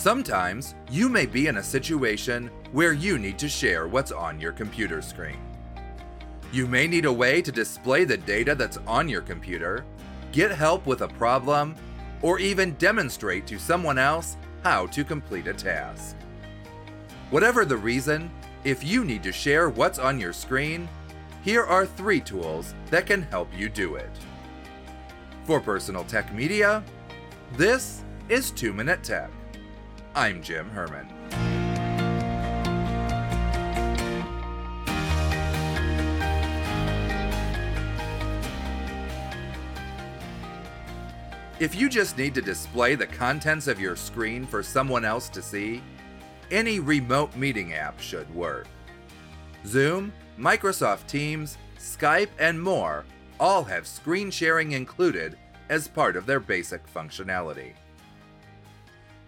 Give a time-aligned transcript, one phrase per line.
[0.00, 4.50] Sometimes you may be in a situation where you need to share what's on your
[4.50, 5.36] computer screen.
[6.52, 9.84] You may need a way to display the data that's on your computer,
[10.32, 11.74] get help with a problem,
[12.22, 16.16] or even demonstrate to someone else how to complete a task.
[17.28, 18.30] Whatever the reason,
[18.64, 20.88] if you need to share what's on your screen,
[21.42, 24.10] here are three tools that can help you do it.
[25.44, 26.82] For Personal Tech Media,
[27.58, 29.30] this is 2 Minute Tech.
[30.14, 31.06] I'm Jim Herman.
[41.60, 45.42] If you just need to display the contents of your screen for someone else to
[45.42, 45.82] see,
[46.50, 48.66] any remote meeting app should work.
[49.66, 53.04] Zoom, Microsoft Teams, Skype, and more
[53.38, 55.36] all have screen sharing included
[55.68, 57.74] as part of their basic functionality.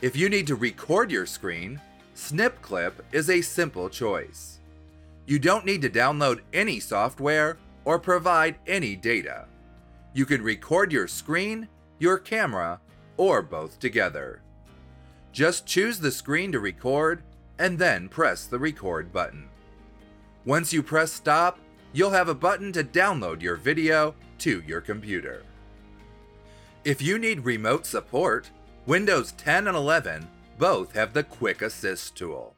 [0.00, 1.80] If you need to record your screen,
[2.14, 4.60] SnipClip is a simple choice.
[5.26, 9.46] You don't need to download any software or provide any data.
[10.12, 11.66] You can record your screen,
[11.98, 12.80] your camera,
[13.16, 14.40] or both together.
[15.32, 17.24] Just choose the screen to record
[17.58, 19.48] and then press the record button.
[20.44, 21.58] Once you press stop,
[21.92, 25.42] you'll have a button to download your video to your computer.
[26.84, 28.48] If you need remote support,
[28.88, 32.56] Windows 10 and 11 both have the Quick Assist tool.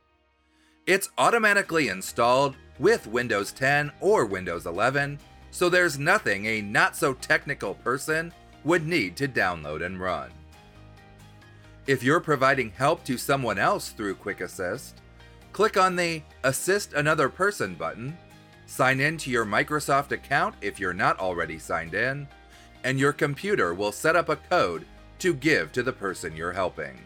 [0.86, 5.18] It's automatically installed with Windows 10 or Windows 11,
[5.50, 10.30] so there's nothing a not so technical person would need to download and run.
[11.88, 15.00] If you're providing help to someone else through Quick Assist,
[15.52, 18.16] click on the Assist Another Person button,
[18.66, 22.28] sign in to your Microsoft account if you're not already signed in,
[22.84, 24.86] and your computer will set up a code
[25.20, 26.98] to give to the person you're helping.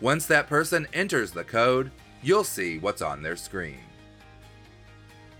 [0.00, 1.90] Once that person enters the code,
[2.22, 3.80] you'll see what's on their screen.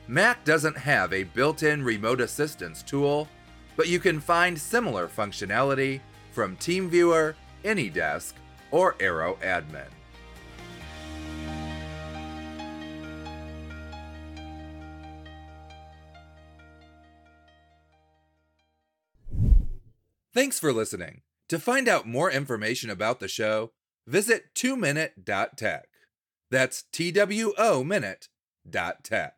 [0.06, 3.28] Mac doesn't have a built in remote assistance tool,
[3.76, 6.00] but you can find similar functionality
[6.32, 8.32] from TeamViewer, AnyDesk,
[8.70, 9.86] or AeroAdmin.
[20.32, 21.22] Thanks for listening.
[21.50, 23.72] To find out more information about the show,
[24.06, 25.88] visit 2minute.tech.
[26.48, 29.34] That's T W O minute.tech.